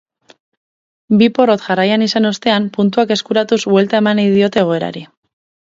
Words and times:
Bi 1.19 1.27
porrot 1.35 1.65
jarraian 1.67 2.07
izan 2.07 2.29
ostean 2.31 2.67
puntuak 2.79 3.15
eskuratuz 3.19 3.63
buelta 3.75 4.05
eman 4.05 4.23
nahi 4.23 4.37
diote 4.39 4.65
egoerari. 4.65 5.07